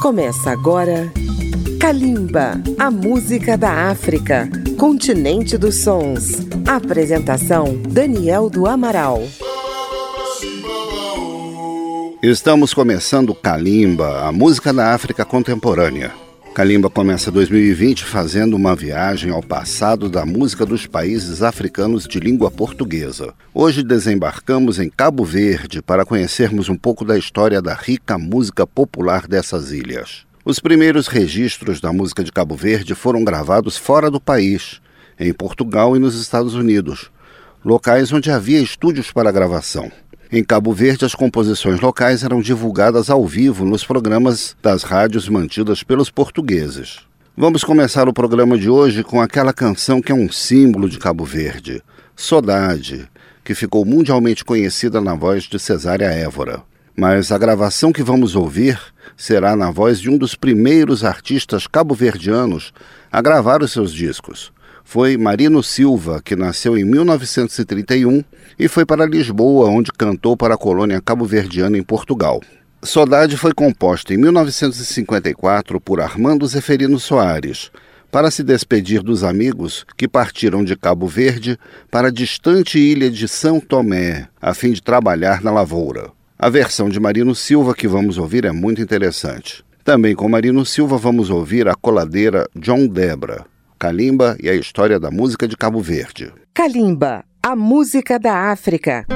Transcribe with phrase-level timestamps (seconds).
[0.00, 1.12] Começa agora
[1.78, 6.38] Kalimba, a música da África, continente dos sons.
[6.66, 9.22] Apresentação Daniel do Amaral.
[12.22, 16.29] Estamos começando Kalimba, a música da África contemporânea.
[16.54, 22.50] Kalimba começa 2020 fazendo uma viagem ao passado da música dos países africanos de língua
[22.50, 23.32] portuguesa.
[23.54, 29.28] Hoje desembarcamos em Cabo Verde para conhecermos um pouco da história da rica música popular
[29.28, 30.26] dessas ilhas.
[30.44, 34.80] Os primeiros registros da música de Cabo Verde foram gravados fora do país,
[35.20, 37.12] em Portugal e nos Estados Unidos,
[37.64, 39.90] locais onde havia estúdios para gravação.
[40.32, 45.82] Em Cabo Verde, as composições locais eram divulgadas ao vivo nos programas das rádios mantidas
[45.82, 47.00] pelos portugueses.
[47.36, 51.24] Vamos começar o programa de hoje com aquela canção que é um símbolo de Cabo
[51.24, 51.82] Verde,
[52.14, 53.08] Saudade,
[53.42, 56.62] que ficou mundialmente conhecida na voz de Cesária Évora.
[56.94, 58.78] Mas a gravação que vamos ouvir
[59.16, 62.72] será na voz de um dos primeiros artistas cabo-verdianos
[63.10, 64.52] a gravar os seus discos,
[64.84, 68.22] foi Marino Silva, que nasceu em 1931
[68.58, 72.40] e foi para Lisboa, onde cantou para a colônia cabo-verdiana em Portugal.
[72.82, 77.70] Saudade foi composta em 1954 por Armando Zeferino Soares,
[78.10, 81.58] para se despedir dos amigos que partiram de Cabo Verde
[81.90, 86.10] para a distante ilha de São Tomé, a fim de trabalhar na lavoura.
[86.38, 89.62] A versão de Marino Silva que vamos ouvir é muito interessante.
[89.84, 93.44] Também com Marino Silva vamos ouvir a coladeira John Debra.
[93.80, 96.30] Kalimba e a história da música de Cabo Verde.
[96.52, 99.06] Kalimba, a música da África.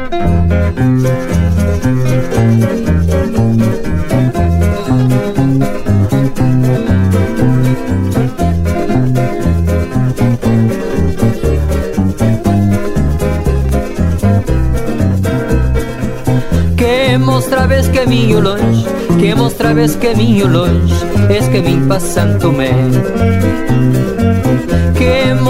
[16.78, 18.86] Que mostrabes caminho longe,
[19.20, 20.94] que mostrabes caminho longe,
[21.28, 22.50] és caminho para Santo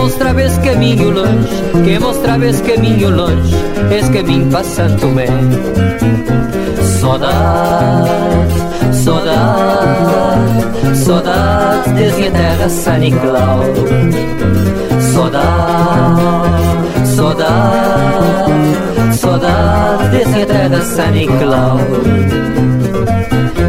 [0.04, 1.48] que mostrabes caminho longe,
[1.82, 3.56] que mostrabes caminho longe,
[3.90, 5.26] és caminho para Santo Mé.
[7.00, 8.52] Saudade,
[8.92, 13.62] saudade, saudade desde minha terra San Nicolau.
[15.14, 16.20] Saudade,
[17.16, 21.78] saudade, saudade desde minha terra San Nicolau.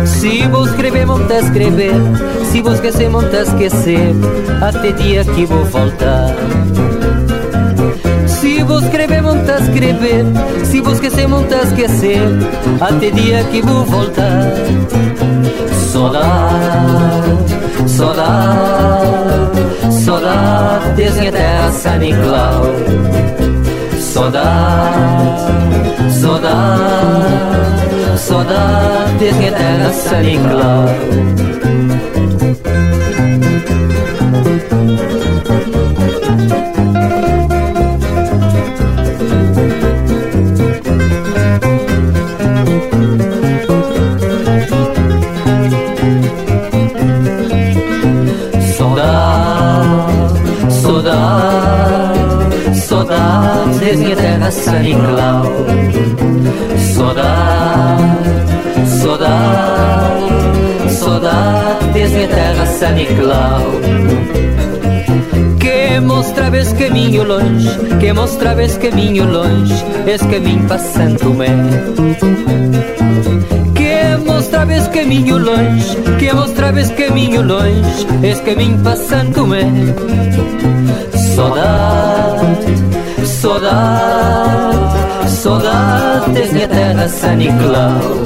[0.04, 1.94] Se vou escrever, monta escrever
[2.52, 4.14] Se vou esquecer, monta esquecer
[4.62, 6.36] Até dia que vou voltar
[8.28, 10.26] Se vou escrever, monta escrever
[10.64, 12.22] Se vou esquecer, monta esquecer
[12.82, 14.54] Até dia que vou voltar
[15.92, 17.56] Saudade,
[17.88, 22.66] saudade Saudade desde terra San Nicolau
[24.00, 25.52] Saudade,
[26.12, 27.55] saudade
[28.18, 30.86] Saudades minha terra San Nicolau
[54.16, 55.44] terra San Nicolau
[56.94, 58.04] Saudade,
[59.02, 63.62] saudade, saudade desde terra San Nicolau
[65.60, 69.76] Que mostrabes caminho longe, que mostrabes caminho longe
[70.08, 71.50] Esse caminho para Santo Mé
[73.76, 79.66] Que mostrabes caminho longe, que mostrabes caminho longe Esse caminho para Santo Mé
[83.26, 84.78] Saudade,
[85.28, 88.24] saudade Saudades minha terra San Nicolau.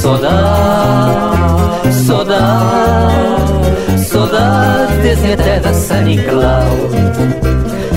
[0.00, 6.76] Saudade, saudade Saudades minha terra San Nicolau.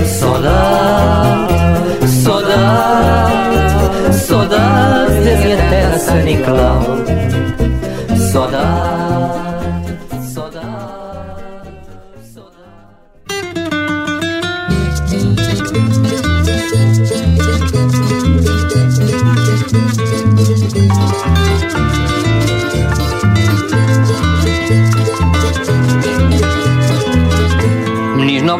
[0.05, 7.05] Saudade, saudade Saudades minha terra San Nicolau.
[8.31, 8.98] Saudade,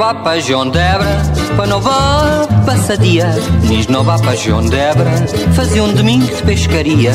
[0.10, 1.22] up para João Debra,
[1.56, 3.28] para não vá passadia,
[3.64, 5.10] nis nova paixão debra,
[5.56, 7.12] fazia um domingo de pescaria.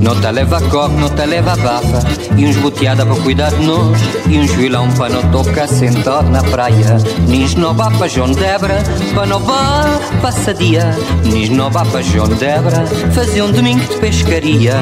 [0.00, 2.02] Não te leva coque, não te leva bafa,
[2.36, 6.42] e uns boteada para cuidar de nós, e uns vilão para não tocar sentado na
[6.42, 6.96] praia.
[7.28, 8.82] Nis nova paixão debra,
[9.14, 10.90] para nova passadia,
[11.24, 14.74] nis nova paixão debra, fazia um domingo de pescaria.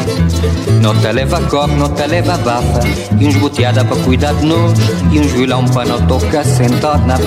[0.80, 2.80] Não te leva coque, não te leva bafa,
[3.18, 4.78] e uns boteada para cuidar de nós,
[5.12, 7.21] e uns vilão para não tocar sentado na praia.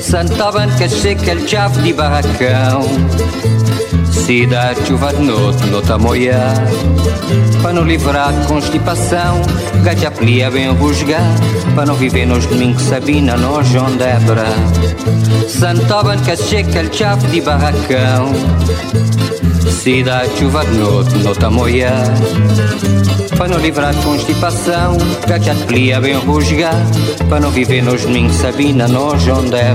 [0.00, 2.82] Santa Banca seca, el chave de barracão.
[4.12, 6.38] Cidade chuva de noite, nota moia
[7.60, 9.42] Para não livrar de constipação
[9.82, 11.34] Gaja plia bem rusgar
[11.74, 14.18] Para não viver nos domingos Sabina, nós onde é
[15.48, 18.32] Santa Banca seca, el chave de barracão
[19.70, 21.92] Cidade chuva de noite, nota moia.
[23.36, 26.74] Para não livrar constipação, gacha de plia bem rusgar,
[27.28, 29.74] para não viver nos domingos Sabina, nós onde é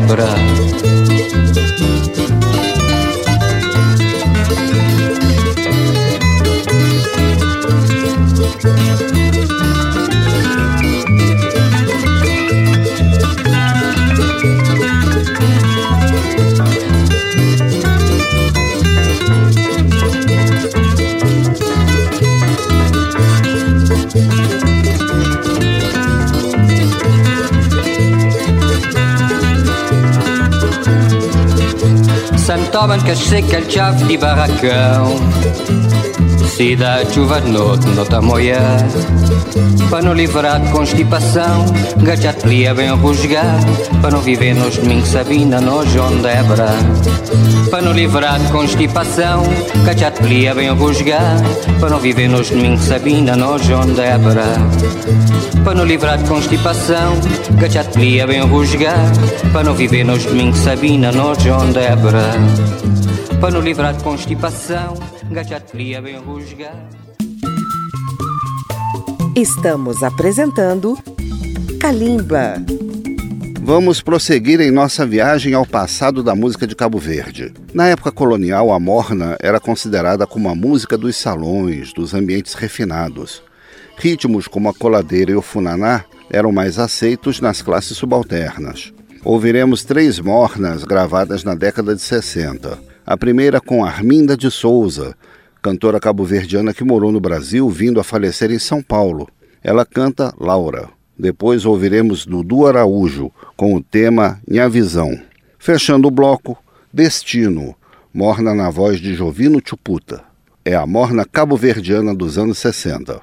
[32.77, 34.19] Santoban que seca el chaf de
[36.57, 38.59] barracão Cidade, chuva de noite, nota moia.
[39.89, 41.65] Para não livrar de constipação
[42.03, 43.57] Gajatlia bem rusgar
[44.01, 46.43] Para não viver nos domingos Sabina, nós onde é
[47.69, 49.43] Para não livrar de constipação
[49.85, 51.37] Gajatlia bem rusgar
[51.79, 54.17] Para não viver nos domingos Sabina, nós onde é
[55.63, 57.13] Para não livrar de constipação
[57.57, 59.11] Gajatlia bem rusgar
[59.53, 61.95] Para não viver nos domingos Sabina, nós onde é
[63.39, 66.87] Para não livrar de constipação Gajatlia bem rusgar
[69.35, 70.97] Estamos apresentando
[71.79, 72.55] Kalimba.
[73.61, 77.53] Vamos prosseguir em nossa viagem ao passado da música de Cabo Verde.
[77.73, 83.43] Na época colonial, a morna era considerada como a música dos salões, dos ambientes refinados.
[83.97, 88.93] Ritmos como a coladeira e o funaná eram mais aceitos nas classes subalternas.
[89.23, 92.86] Ouviremos três mornas gravadas na década de 60.
[93.07, 95.15] A primeira com Arminda de Souza,
[95.61, 99.29] cantora cabo-verdiana que morou no Brasil, vindo a falecer em São Paulo.
[99.63, 100.89] Ela canta Laura.
[101.17, 105.17] Depois ouviremos Dudu Araújo com o tema Minha Visão.
[105.57, 106.57] Fechando o bloco,
[106.91, 107.73] Destino,
[108.13, 110.21] morna na voz de Jovino Chuputa.
[110.65, 113.21] É a morna cabo-verdiana dos anos 60.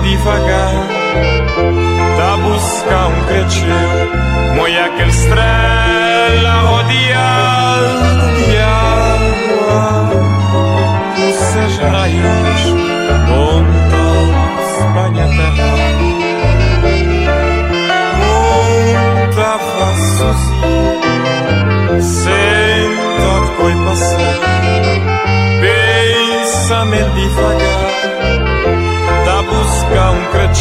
[0.00, 0.88] Pensamento devagar
[2.16, 5.69] da buscar um creteu, moia aquele estrela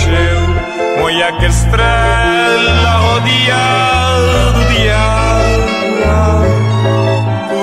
[0.03, 0.39] creteu,
[0.99, 6.43] Foi aquela estrela rodeado de água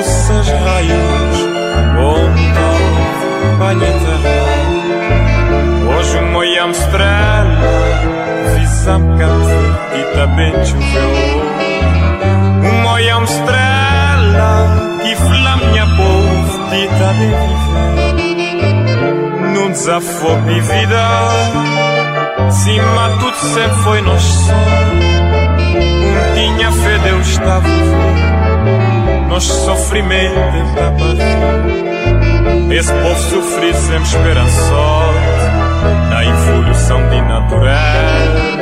[0.02, 1.36] seus raios
[1.98, 2.52] onde
[3.58, 4.56] banha terra
[5.96, 7.74] Hoje uma estrela
[8.56, 9.60] Visam cante
[9.94, 11.10] e também choveu
[12.62, 14.54] Uma estrela
[15.02, 18.66] que flaminha povo e também viveu
[19.54, 24.56] Num desafogo de vida Cima tudo sempre foi nosso sonho
[25.76, 27.96] Um tinha fé, Deus estava vivo.
[29.28, 30.34] Nosso sofrimento
[30.68, 35.20] está para Esse povo sofrido sempre esperançoso
[36.08, 38.56] Na evolução de natureza.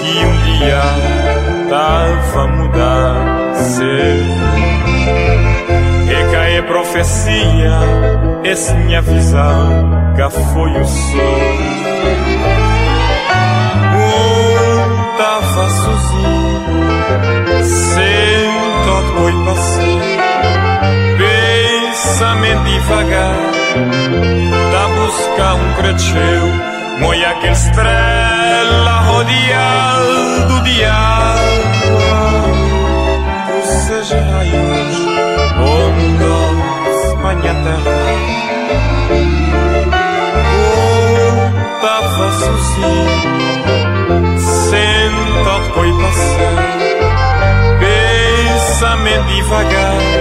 [0.00, 0.82] Que um dia
[1.62, 4.24] estava a mudar ser.
[6.10, 7.78] E cá é profecia.
[8.44, 11.77] Essa minha visão cá foi o sol
[22.88, 23.36] devagar,
[24.72, 26.46] da buscar um cresceu,
[27.00, 32.44] moia aquele estrela rodeado de água,
[33.58, 34.96] os seus raios,
[35.60, 36.08] onde
[37.22, 37.98] manhã terra.
[41.82, 43.18] tava sozinho,
[44.38, 46.56] sentado coi passar,
[47.80, 50.17] pensamento devagar,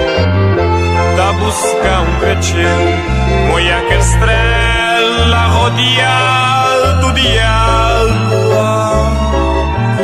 [1.48, 9.12] da buscar um cacheu, moia que estrela rodeado de água,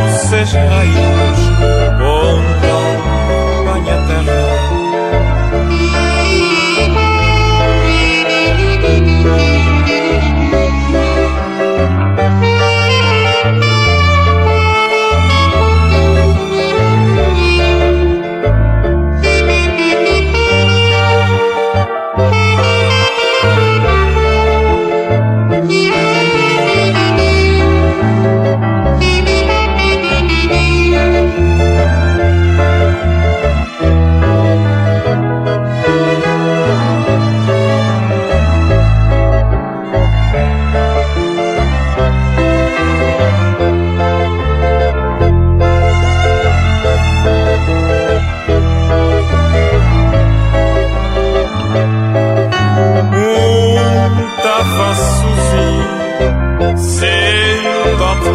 [0.06, 0.54] os seus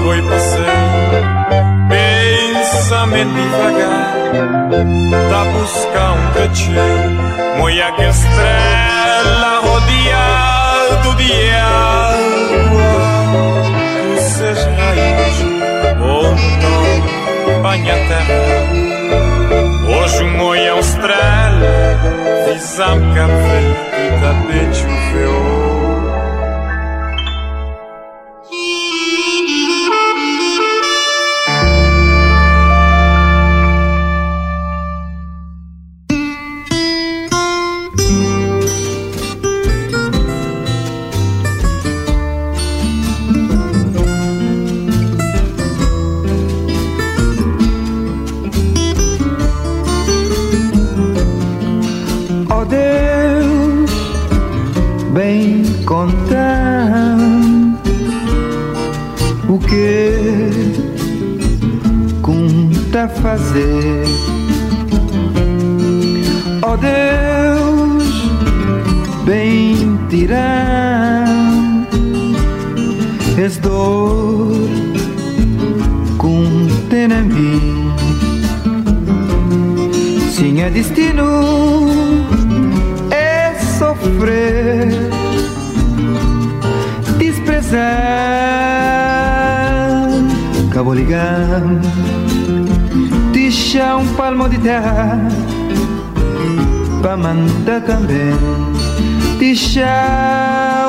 [0.08, 0.64] boi passeio
[1.90, 4.14] Pensamento devagar.
[5.30, 12.90] Tá buscar um cantinho Moia que estrela rodeado de água
[14.02, 15.36] Tu seja raiz
[16.00, 16.30] ou oh,
[16.62, 18.38] não banha a terra
[19.94, 21.68] Hoje um moia estrela
[22.44, 23.60] Fiz Visam café
[23.98, 25.57] e tapete o feu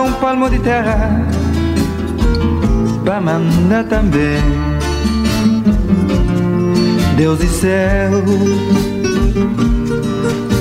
[0.06, 1.26] Um palmo de terra
[3.04, 4.42] Pra mandar também.
[7.16, 8.12] Deus e céu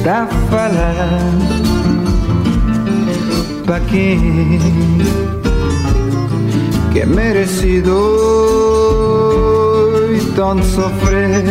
[0.05, 1.49] Tá falando
[3.65, 4.59] Pra quem
[6.93, 7.95] que é merecido
[10.35, 11.45] tanto sofrer.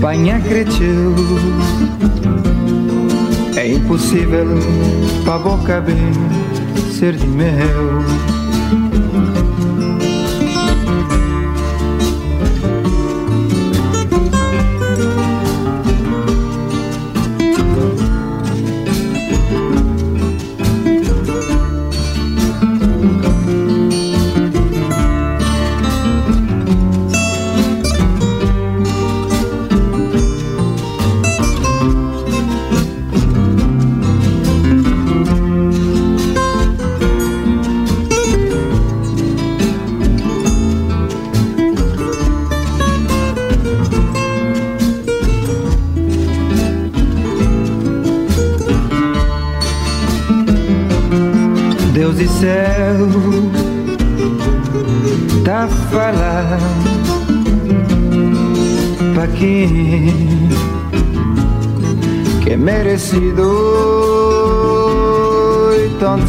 [0.00, 1.14] Panha cresceu
[3.64, 4.44] É impossível
[5.24, 5.96] pra boca bem
[6.92, 8.04] ser de mel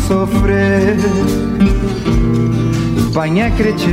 [0.08, 0.98] sofrer.
[3.12, 3.86] Vai acreditar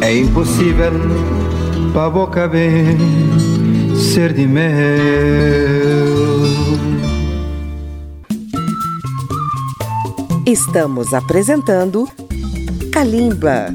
[0.00, 0.92] É impossível
[1.92, 2.98] para boca bem
[3.94, 4.70] ser de mel
[10.46, 12.08] Estamos apresentando
[12.92, 13.68] Kalimba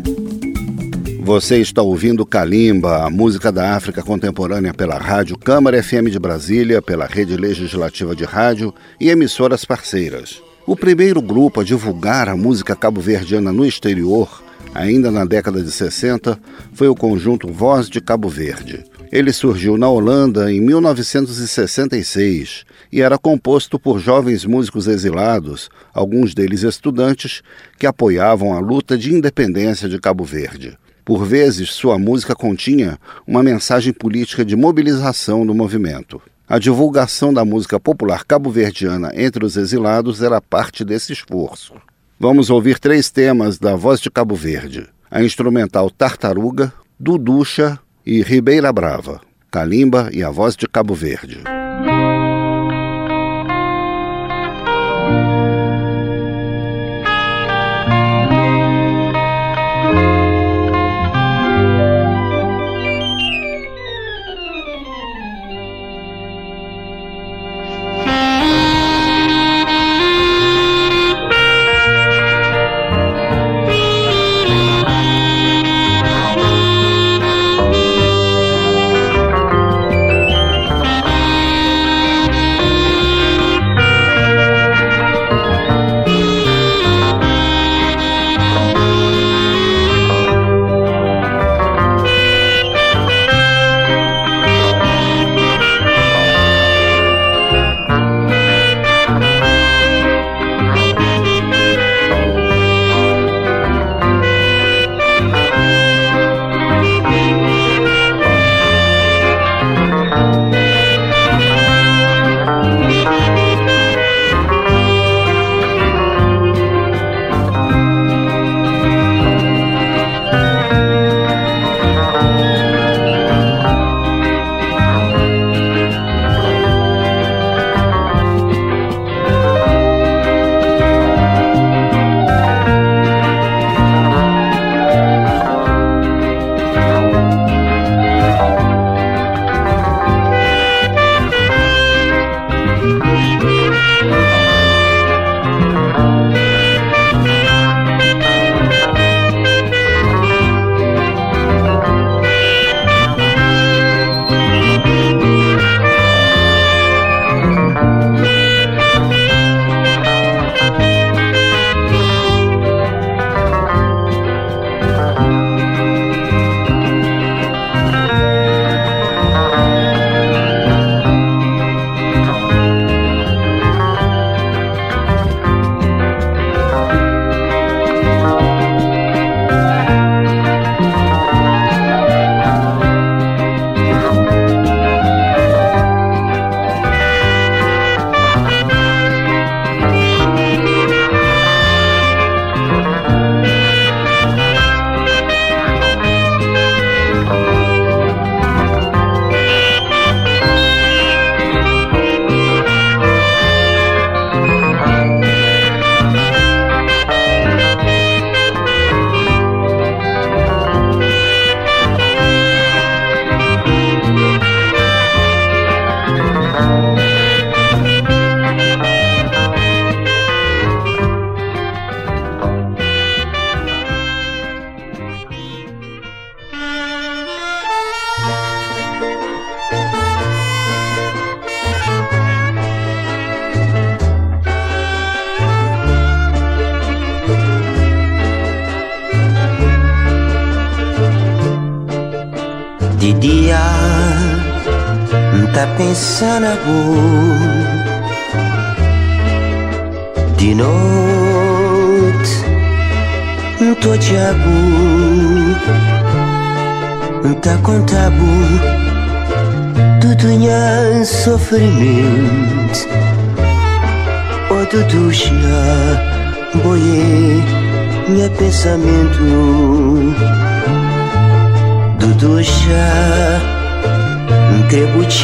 [1.25, 6.83] você está ouvindo Kalimba, a música da África contemporânea pela Rádio Câmara FM de Brasília,
[6.83, 10.39] pela Rede Legislativa de Rádio e emissoras parceiras.
[10.67, 16.39] O primeiro grupo a divulgar a música cabo-verdiana no exterior, ainda na década de 60,
[16.73, 18.83] foi o conjunto Voz de Cabo Verde.
[19.11, 26.61] Ele surgiu na Holanda em 1966 e era composto por jovens músicos exilados, alguns deles
[26.61, 27.41] estudantes,
[27.79, 30.77] que apoiavam a luta de independência de Cabo Verde.
[31.05, 36.19] Por vezes, sua música continha uma mensagem política de mobilização do movimento.
[36.49, 41.75] A divulgação da música popular cabo-verdiana entre os exilados era parte desse esforço.
[42.19, 48.73] Vamos ouvir três temas da Voz de Cabo Verde: a instrumental Tartaruga, Duducha e Ribeira
[48.73, 51.43] Brava, Calimba e a Voz de Cabo Verde.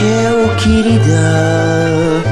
[0.01, 2.23] Trebuceu querida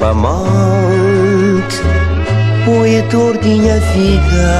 [0.00, 1.82] Amante
[2.64, 4.52] Poetor de minha vida.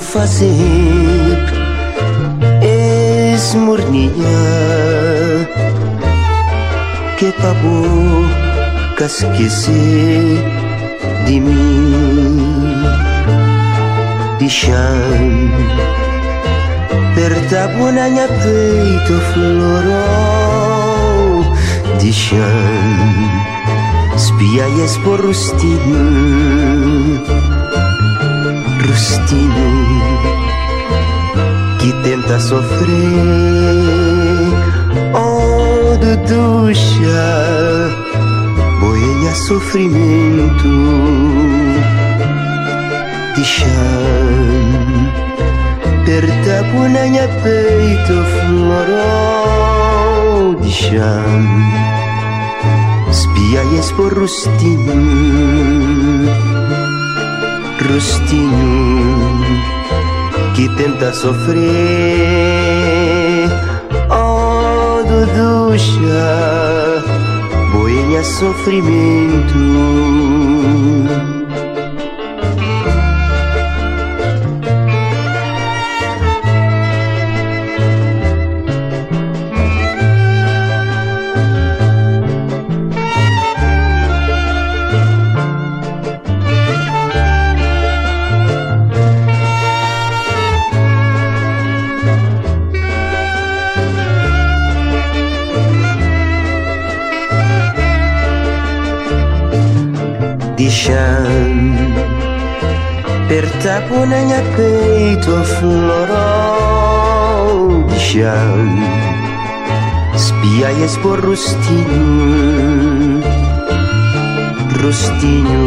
[0.00, 0.50] Fazer
[2.60, 4.12] Es morninha
[7.16, 10.44] Que pra boca esquecer
[11.24, 12.84] de mim.
[14.38, 15.43] Deixando
[17.24, 20.60] Bertabunanya peito florou
[21.98, 22.36] de chão
[24.18, 26.02] Spiaies por rustino
[28.86, 29.70] Rustino
[31.78, 32.92] Que tenta sofrer
[35.14, 37.24] Oh, duduxa
[38.80, 40.68] Boenha sofrimento
[43.34, 45.23] De chão
[46.04, 49.74] Tertapunanya peito florou
[50.60, 51.40] de chão.
[53.10, 55.00] Espiaies por rostinho.
[57.88, 59.44] Rostinho
[60.54, 61.64] que tenta sofrer.
[64.10, 66.34] Oh, Duduxa
[67.72, 69.58] Boenha sofrimento
[103.88, 106.84] punanya peito florou
[107.84, 108.66] de chão
[110.14, 113.22] Espiaias por rostinho
[114.82, 115.64] Rostinho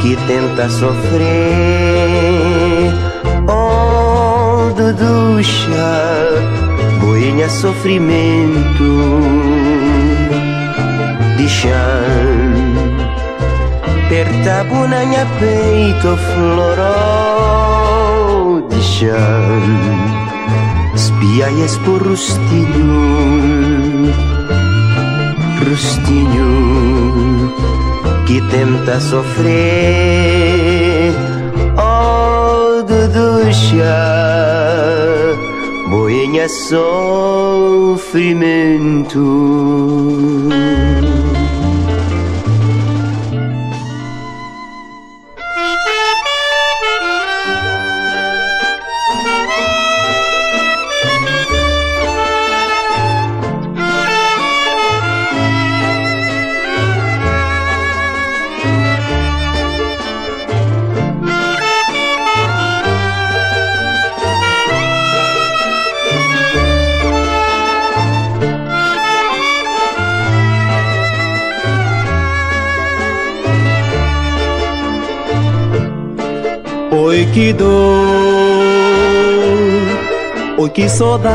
[0.00, 1.24] que tenta sofrer
[3.48, 5.92] Oh, Duduxa,
[7.00, 8.90] boinha sofrimento
[11.36, 12.53] de chão
[14.14, 17.42] Aperta bunanya peito florou
[18.68, 19.10] de chão
[20.94, 22.94] Espiaias por rostinho.
[25.68, 27.52] Rostinho
[28.24, 29.42] que tenta sofrer.
[31.76, 33.98] Oh, Duduxa
[35.90, 36.84] Boinha sofrimento
[77.34, 77.66] que dor,
[80.56, 81.26] oi que saudade,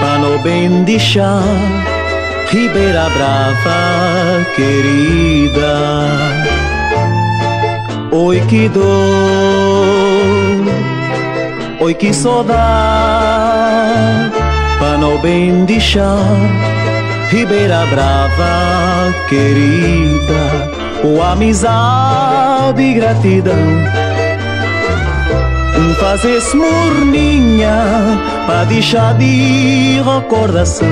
[0.00, 1.42] para não bem deixar
[2.48, 5.76] Ribeira Brava querida.
[8.12, 8.86] Oi que dor,
[11.78, 12.56] oi que saudade,
[14.78, 16.16] para não bem deixar
[17.30, 20.70] Ribeira Brava querida
[21.02, 23.56] ou amizade e gratidão.
[25.98, 27.74] Fazes morninha
[28.46, 30.88] para deixar de recordação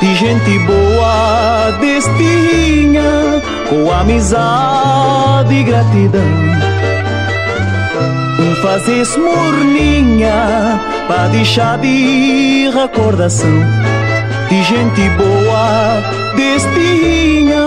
[0.00, 6.20] de gente boa destinha com amizade e gratidão.
[8.62, 13.62] Fazes morninha para deixar de recordação
[14.54, 16.00] de gente boa
[16.36, 17.66] destinha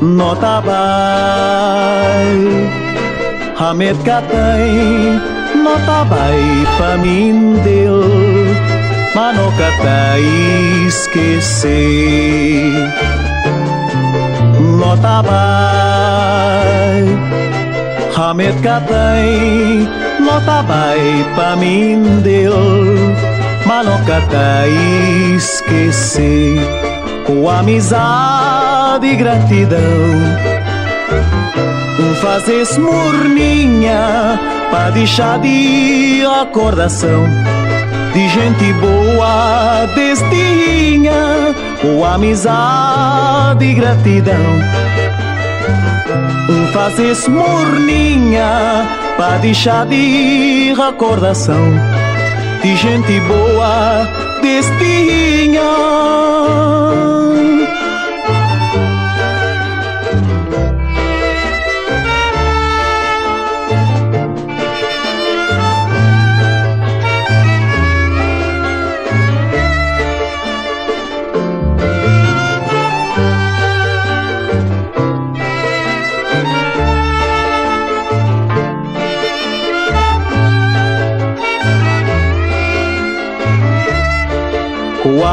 [0.00, 1.50] nota vai
[3.56, 5.20] Hamet katay
[5.54, 6.42] Nota bay
[6.78, 8.02] pa mim deu
[9.14, 10.18] Mas nunca tá
[10.88, 11.70] esquecer.
[14.78, 17.04] Nota bay
[18.16, 19.86] Hamet katay
[20.18, 22.54] Nota bay pa mim deu
[23.66, 24.66] Tá
[25.36, 26.58] esquecer
[27.26, 29.80] Com amizade e gratidão
[32.20, 34.38] Fazes morninha
[34.70, 37.24] pra deixar de acordação
[38.12, 44.34] de gente boa destinha com amizade e gratidão.
[46.72, 51.89] Fazes morninha pra deixar de recordação
[52.62, 54.06] de gente boa
[54.42, 55.60] destinha.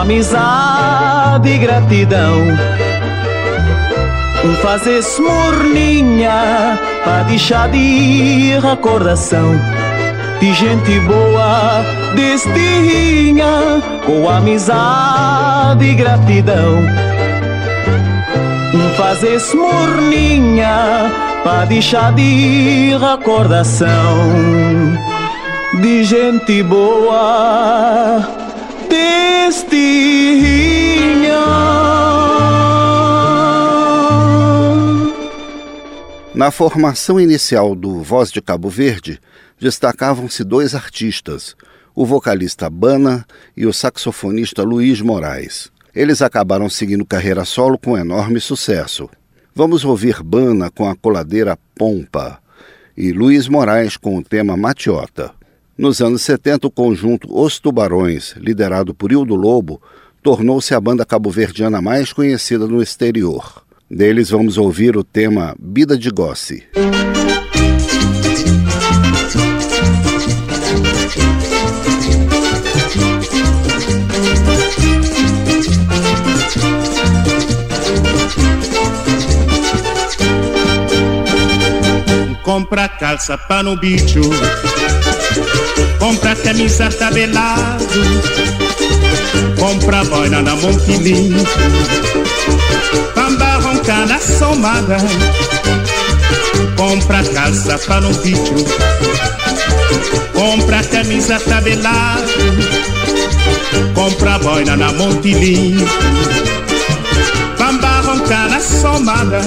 [0.07, 2.37] Amizade e gratidão.
[4.61, 9.59] Fazes morninha para deixar de recordação
[10.39, 11.83] de gente boa
[12.15, 16.85] destinha com amizade e gratidão.
[18.95, 21.11] Fazes morninha
[21.43, 24.15] para deixar de recordação
[25.81, 28.36] de gente boa
[36.37, 39.19] Na formação inicial do Voz de Cabo Verde,
[39.57, 41.55] destacavam-se dois artistas,
[41.95, 45.71] o vocalista Bana e o saxofonista Luiz Moraes.
[45.95, 49.09] Eles acabaram seguindo carreira solo com enorme sucesso.
[49.55, 52.39] Vamos ouvir Bana com a coladeira Pompa
[52.95, 55.36] e Luiz Moraes com o tema Matiota.
[55.77, 59.79] Nos anos 70, o conjunto Os Tubarões, liderado por Hildo Lobo,
[60.23, 63.61] tornou-se a banda cabo-verdiana mais conhecida no exterior.
[63.89, 66.63] Deles vamos ouvir o tema Bida de Gossi.
[82.43, 84.21] Compra calça para no bicho
[86.77, 87.87] camisa tabelado,
[89.59, 91.33] compra boina na Montilim,
[93.15, 94.97] pamba ronca na somada,
[96.75, 98.63] compra calça para no vídeo,
[100.33, 102.31] compra camisa tabelado,
[103.95, 105.77] compra boina na Montilim,
[107.57, 109.41] pamba ronca na somada,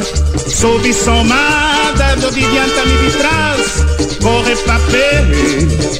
[0.48, 5.22] soube somada, do de diante me de corre pra pé,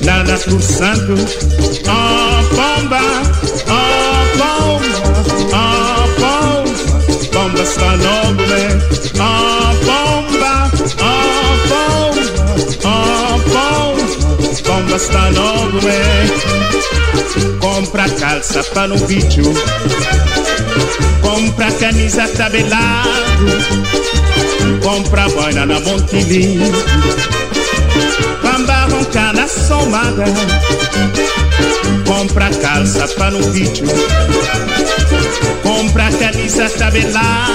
[0.03, 1.15] nada por santo.
[1.89, 3.01] Oh, pomba,
[3.69, 5.01] oh, pomba,
[5.53, 6.81] oh, pomba,
[7.33, 8.63] pomba está nobre.
[9.19, 12.21] Oh, pomba, oh, pomba,
[12.85, 16.01] oh, pomba, pomba está nobre.
[17.61, 19.43] Compra calça para um bicho,
[21.23, 23.47] compra camisa tabelado,
[24.83, 26.71] compra boina na Montilinho
[28.43, 30.25] Bamba ronca na somada.
[32.07, 33.87] Compra calça para no vídeo
[35.63, 37.55] Compra camisa tabelada.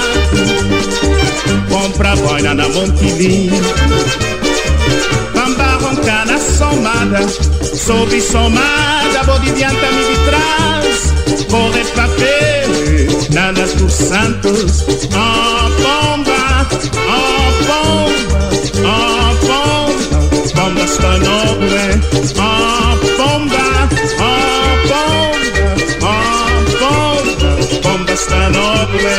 [1.70, 3.62] Compra boina na Montilinho
[5.34, 7.28] Bamba ronca na somada.
[7.76, 10.66] Soube somada, bodivianta me de trás.
[11.94, 12.68] Pra ver,
[13.32, 14.84] nanas dos santos.
[15.14, 16.25] Oh bomba,
[20.86, 21.84] Casanova,
[22.38, 23.66] ma bomba,
[24.20, 24.34] ma
[24.86, 25.66] bomba,
[26.00, 26.16] ma
[26.80, 27.50] bomba,
[27.82, 29.16] bomba Stanova.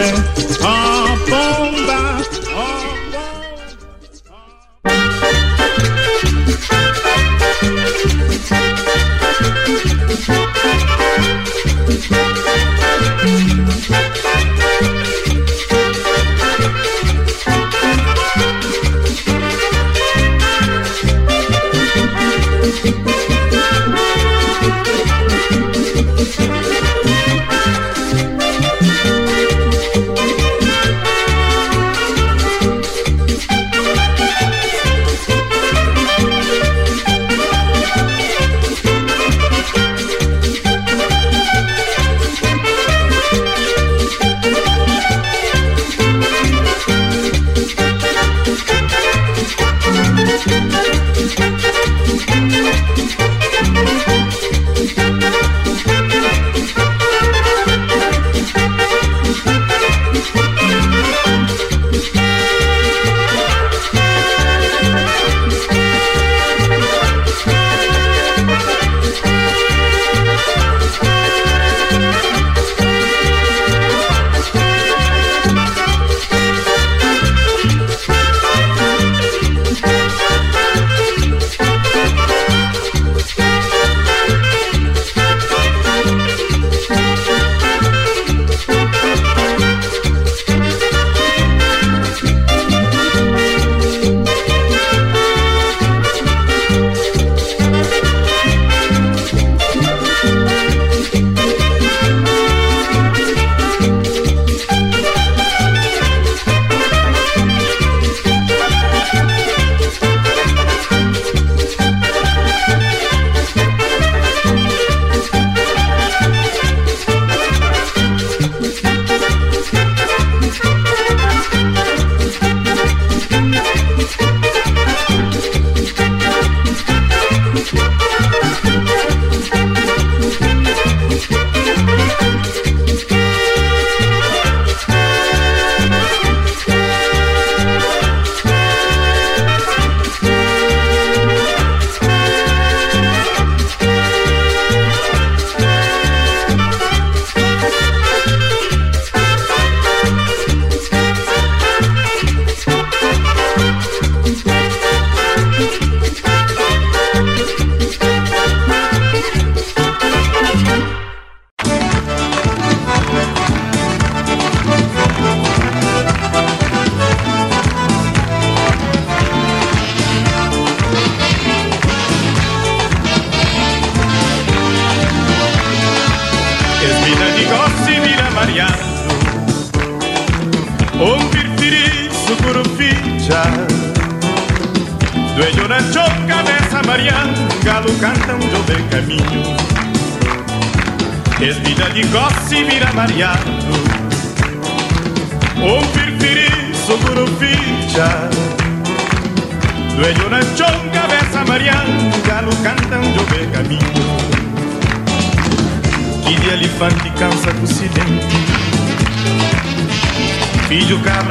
[0.00, 0.41] Está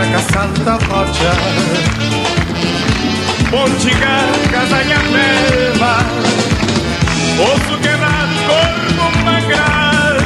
[0.01, 1.31] fracassata roccia
[3.51, 4.15] Pontiga,
[4.51, 5.97] casanha bela
[7.39, 10.21] Osso quebrado, corpo magrado.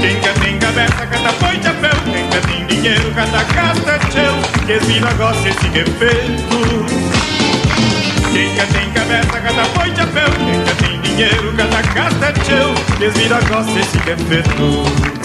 [0.00, 4.34] Quem quer tem cabeça, cada foi chapéu Quem quer tem dinheiro, cata cata tchel.
[4.66, 5.84] Que esse negócio, esse que é
[8.32, 12.74] Quem quer tem cabeça, cada foi chapéu Quem quer tem dinheiro, cata cata tchel.
[12.98, 15.21] Que esse negócio, esse que é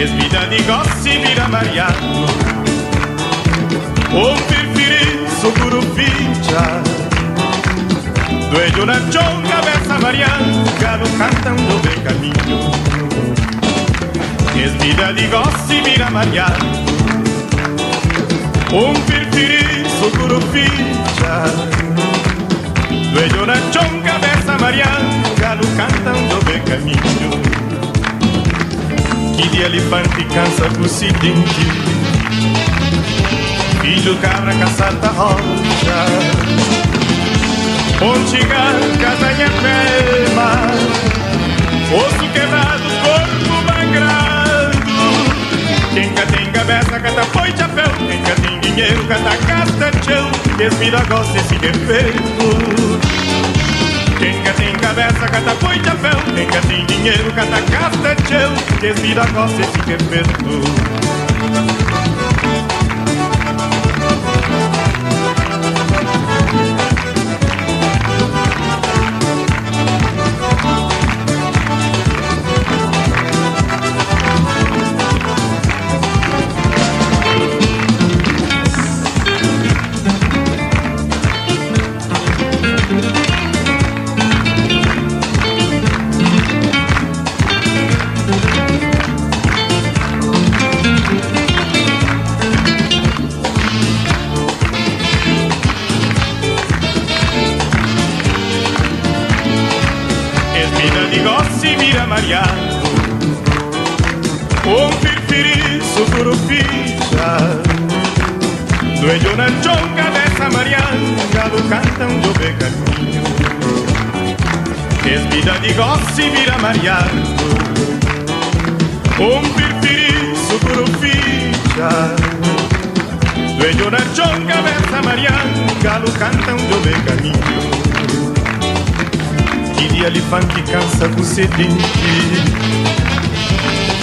[0.00, 2.24] Es vida di Gossi Miramariano
[4.12, 6.80] Un perfirizzo curufincia
[8.48, 12.70] Due di una gionga versa Marianca Non cantando per cammino
[14.54, 16.84] Es vida di Gossi Miramariano
[18.70, 21.50] Un perfirizzo curufincia
[22.86, 27.47] Due di una gionga versa Marianca Non cantando per cammino
[29.38, 31.60] que de elefante cansa o seguinte
[33.80, 35.98] Filho cabra caçata rocha.
[38.00, 40.66] Ponte garca da minha pema
[41.94, 44.78] Osso quebrado, corpo mangrado
[45.94, 47.90] Quem quer tem cabeça, cata foi chapéu.
[48.08, 50.30] Quem quer tem dinheiro, cata cata chão.
[50.56, 53.27] Desvira gosta esse defeito
[54.18, 56.34] quem quer tem cabeça, cata foi chapéu.
[56.34, 58.50] Quem quer tem dinheiro, cata casta é teu.
[58.80, 59.98] Que se dá costa e se quer.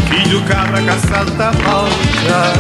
[0.09, 2.53] Filho cabra caçada rocha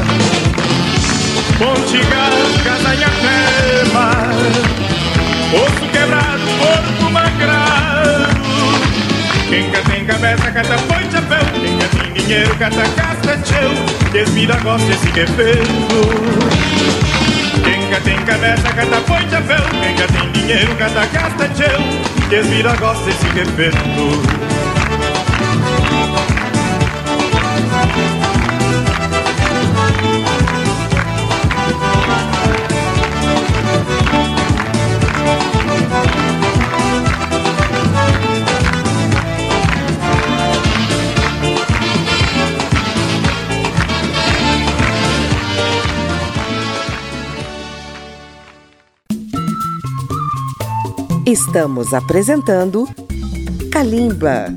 [1.57, 2.31] Pontigar,
[2.63, 4.11] casanha pema
[5.53, 8.35] Osso quebrado, corpo magrado.
[9.47, 11.45] Quem tem cabeça, cata põe chapéu.
[11.53, 13.71] Quem tem dinheiro, cata casca tchau
[14.11, 17.04] Desvira gosta esse defeito
[17.65, 19.65] Quem tem cabeça, cata põe chapéu.
[19.81, 24.54] Quem tem dinheiro, cata casca tchau Desvira gosta esse defeito
[51.35, 52.87] Estamos apresentando
[53.69, 54.55] Kalimba.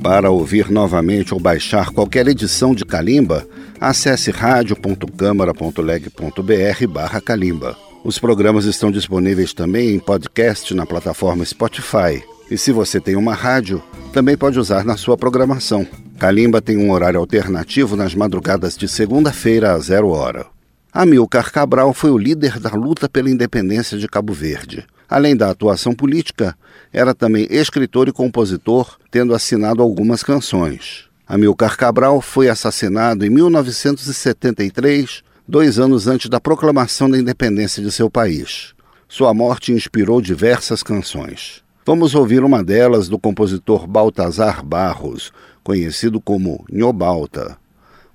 [0.00, 3.44] Para ouvir novamente ou baixar qualquer edição de Kalimba,
[3.80, 7.76] acesse radio.câmara.leg.br barra Kalimba.
[8.04, 12.22] Os programas estão disponíveis também em podcast na plataforma Spotify.
[12.48, 15.84] E se você tem uma rádio, também pode usar na sua programação.
[16.20, 20.46] Kalimba tem um horário alternativo nas madrugadas de segunda-feira a zero hora.
[20.92, 24.86] Amilcar Cabral foi o líder da luta pela independência de Cabo Verde.
[25.08, 26.56] Além da atuação política,
[26.92, 31.04] era também escritor e compositor, tendo assinado algumas canções.
[31.26, 38.10] Amilcar Cabral foi assassinado em 1973, dois anos antes da proclamação da independência de seu
[38.10, 38.74] país.
[39.08, 41.62] Sua morte inspirou diversas canções.
[41.86, 45.32] Vamos ouvir uma delas do compositor Baltazar Barros,
[45.62, 47.56] conhecido como Nhobalta,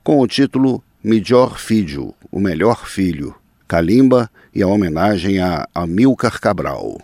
[0.04, 3.36] com o título Melhor Filho, o Melhor Filho.
[3.70, 6.97] Kalimba e a homenagem a Amilcar Cabral.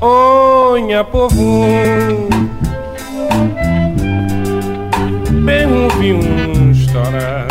[0.00, 1.66] Onha povo.
[5.44, 7.48] Bem ouvi um história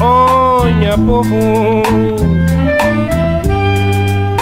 [0.00, 2.24] Onha povo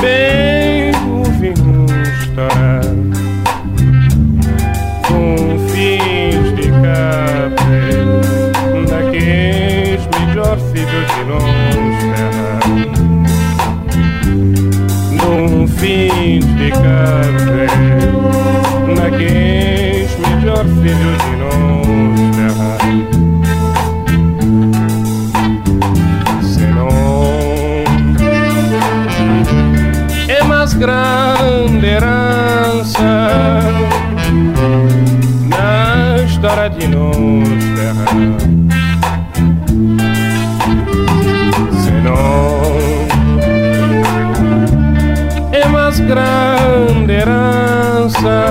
[0.02, 0.90] bem
[1.38, 2.48] vista
[5.06, 8.20] com fins de cabelo
[8.88, 11.42] daqueles melhor filhos de nós
[15.22, 18.22] num fins de cabelo
[18.96, 22.21] daqueles melhor filhos de nós
[30.82, 33.60] grande herança
[35.48, 38.04] na história de nossa terra.
[41.84, 42.62] Senão
[45.52, 48.44] é mais grande herança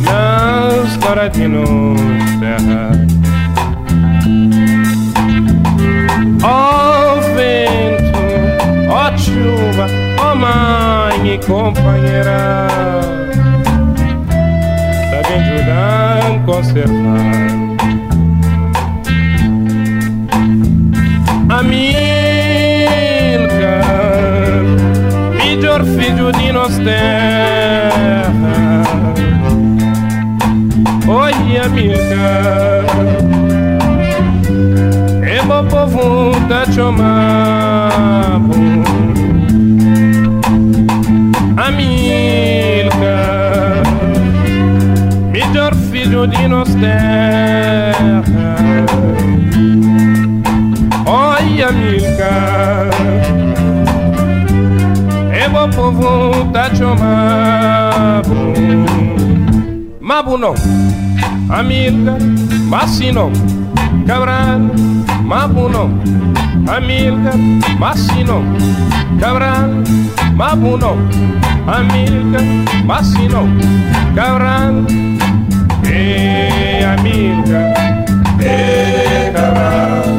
[0.00, 1.85] na história de nossa
[11.36, 12.66] e companheira
[15.10, 17.36] Tá bem ajudando a conservar
[21.48, 22.16] A minha
[26.56, 27.92] nossa terra.
[31.06, 32.82] Oi, amiga,
[35.22, 37.15] é bom povo da chamando.
[46.26, 48.22] Filho de nossa terra.
[51.06, 52.86] Oi, amiga
[55.56, 58.30] o povo tá chamando
[60.00, 60.54] Mabu não,
[61.48, 62.16] amiga,
[62.68, 63.32] Massino,
[64.06, 64.60] Cabral,
[65.24, 65.90] Mabu não,
[66.72, 67.32] amiga,
[67.78, 68.44] Massino,
[69.18, 69.70] Cabral,
[70.34, 70.96] Mabu não,
[71.66, 72.38] amiga,
[72.84, 73.48] Massino,
[74.14, 74.84] Cabral,
[76.84, 77.74] amiga,
[78.40, 80.15] e Cabral.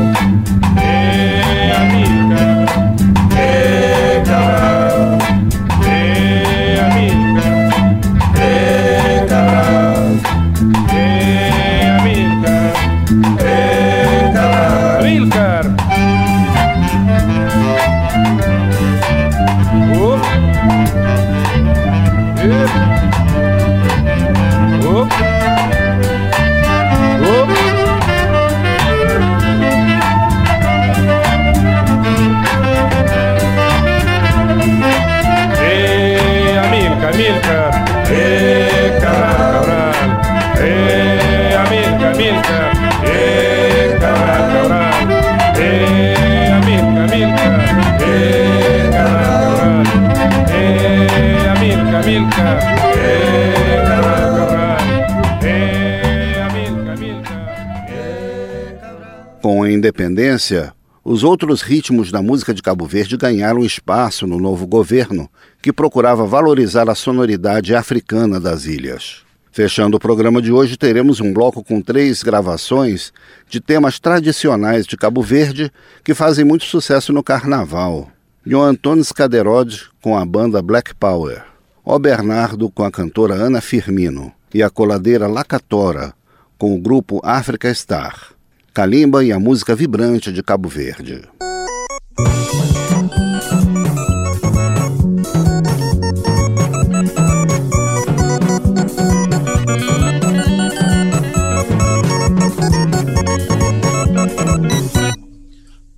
[59.97, 60.73] Independência,
[61.03, 65.27] os outros ritmos da música de Cabo Verde ganharam espaço no novo governo,
[65.59, 69.23] que procurava valorizar a sonoridade africana das ilhas.
[69.51, 73.11] Fechando o programa de hoje, teremos um bloco com três gravações
[73.49, 75.71] de temas tradicionais de Cabo Verde
[76.03, 78.11] que fazem muito sucesso no carnaval.
[78.45, 81.43] João Antônio Scaderod com a banda Black Power,
[81.83, 86.13] O Bernardo com a cantora Ana Firmino e a coladeira Lacatora
[86.55, 88.36] com o grupo África Star.
[88.77, 91.23] Calimba e a música vibrante de Cabo Verde.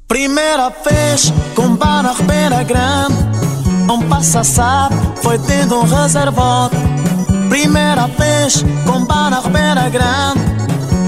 [0.07, 3.13] Primeira vez com bar na Ribeira Grande.
[3.91, 6.77] Um passa-sapo foi tendo um reservado.
[7.49, 10.39] Primeira vez com bar na Ribeira Grande.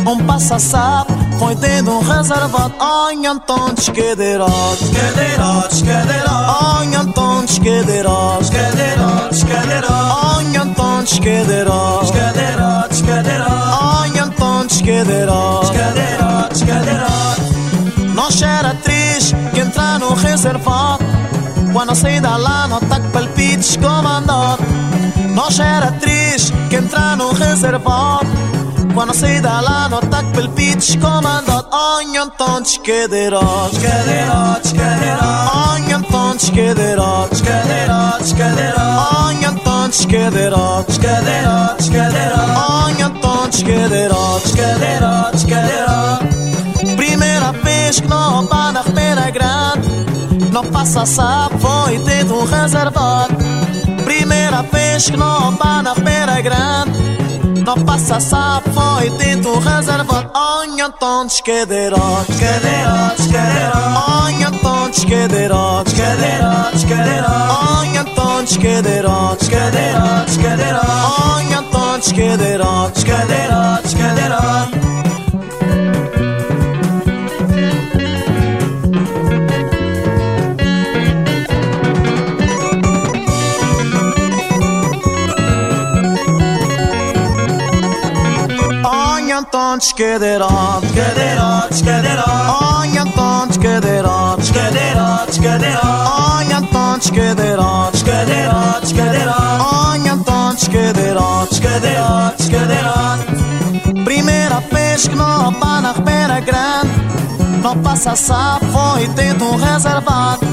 [0.05, 10.55] Um passa-sapo um reservado Ai, então desquedeirotes Desquedeirotes, desquedeirotes Ai, então desquedeirotes Desquedeirotes, desquedeirotes Ai,
[10.55, 13.49] então desquedeirotes Desquedeirotes, desquedeirotes
[13.81, 21.03] Ai, então desquedeirotes Desquedeirotes, desquedeirotes Nós era triste que entrar no reservado
[21.73, 24.63] Quando saí da lá, não tá palpites comandado
[25.33, 28.60] Nós era triste que entrar no reservado
[28.93, 31.67] quando saí da lá no ataque palpites comandado.
[31.71, 42.57] Onham tontos cadeirotes Cadeirotes, cadeirotes Onham tontos cadeirotes Cadeirotes, cadeirotes Onham tontos cadeirotes Cadeirotes, cadeirotes
[42.85, 49.89] Onham tontos cadeirotes Cadeirotes, cadeirotes Primeira vez que não pá na Ribeira Grande.
[50.51, 53.35] Não passa sapo, foi dentro um reservado.
[54.03, 57.11] Primeira vez que não pá na Ribeira Grande
[57.61, 66.83] não passa sapo, foi dentro reservado Olha tontos cadeirotes Cadeirotes, cadeirotes Olha tontos cadeirotes Cadeirotes,
[66.83, 70.89] cadeirotes Olha tontos cadeirotes Cadeirotes, cadeirotes
[71.29, 75.20] Olha tontos cadeirotes Cadeirotes, cadeirotes
[91.81, 91.81] cadeirotes.
[92.61, 96.11] Olha tontos cadeirotes, cadeirotes, cadeirotes.
[96.19, 99.65] Olha tontos cadeirotes, cadeirotes, cadeirotes.
[99.73, 104.03] Olha tontos cadeirotes, cadeirotes, cadeirotes.
[104.03, 106.91] Primeira vez que não pá na Ribeira Grande,
[107.63, 110.45] não passa sapo, foi dentro um reservado.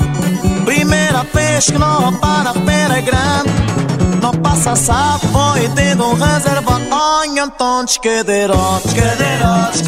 [0.64, 3.50] Primeira vez que não pá na Ribeira Grande.
[4.22, 6.14] Não passa sapo, foi tendo um
[7.98, 9.82] cadeirotes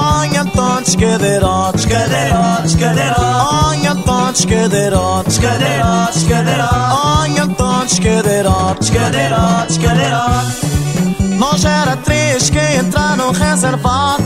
[0.00, 6.74] Olha tontos cadeirotes Cadeirotes, cadeirotes Olha tontos escaderote, escaderote, escaderote.
[7.20, 11.36] Oi, então escaderote, escaderote, escaderote.
[11.38, 14.24] Nós era três que entraram reservado.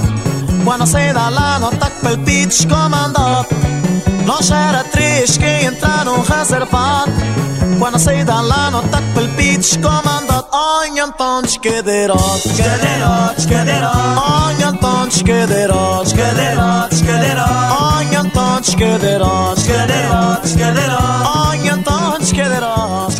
[0.65, 3.55] Quando saí da lá, no tac palpites comandante.
[4.29, 7.11] Nós era três que entraram reservado.
[7.79, 10.47] Quando saí da lá, no tac palpites comandante.
[10.53, 13.97] Oi, então escaderote, escaderote, escaderote.
[13.97, 17.51] Oi, então escaderote, escaderote, escaderote.
[17.81, 21.39] Oi, então escaderote, escaderote, escaderote.
[21.49, 23.13] Oi, então escaderote,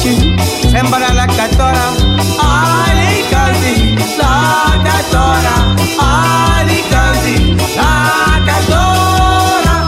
[0.00, 1.88] noche, sembra la catora,
[2.40, 9.78] ai li canti la catora, ai li canti la catora.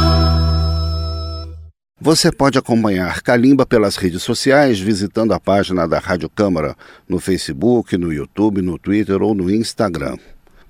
[2.00, 6.76] Você pode acompanhar Calimba pelas redes sociais, visitando a página da Rádio Câmara
[7.08, 10.16] no Facebook, no YouTube, no Twitter ou no Instagram.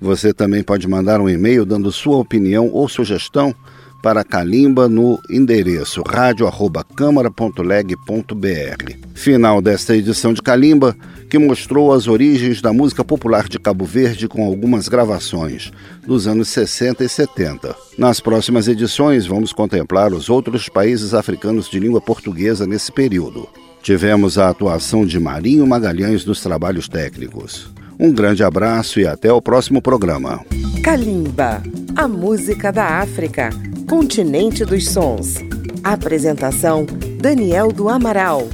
[0.00, 3.54] Você também pode mandar um e-mail dando sua opinião ou sugestão
[4.02, 8.96] para Calimba no endereço radio@câmara.leg.br.
[9.14, 10.96] Final desta edição de Calimba,
[11.30, 15.70] que mostrou as origens da música popular de Cabo Verde com algumas gravações
[16.04, 17.76] dos anos 60 e 70.
[17.96, 23.48] Nas próximas edições, vamos contemplar os outros países africanos de língua portuguesa nesse período.
[23.82, 27.70] Tivemos a atuação de Marinho Magalhães nos trabalhos técnicos.
[28.02, 30.44] Um grande abraço e até o próximo programa.
[30.82, 31.62] Kalimba,
[31.94, 33.50] a música da África,
[33.88, 35.36] continente dos sons.
[35.84, 36.84] Apresentação:
[37.20, 38.48] Daniel do Amaral.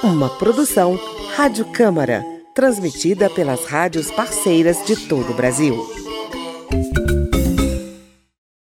[0.00, 0.96] Uma produção
[1.34, 2.24] Rádio Câmara,
[2.54, 5.74] transmitida pelas rádios parceiras de todo o Brasil.